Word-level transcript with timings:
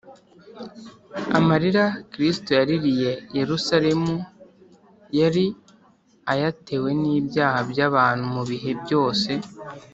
amarira 1.37 1.85
kristo 2.11 2.49
yaririye 2.59 3.11
yerusalemu 3.37 4.15
yari 5.19 5.45
ayatewe 6.33 6.89
n’ibyaha 7.01 7.59
by’abantu 7.71 8.25
mu 8.35 8.43
bihe 8.49 8.71
byose 8.81 9.31